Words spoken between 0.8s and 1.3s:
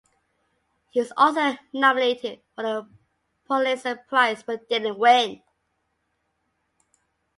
He was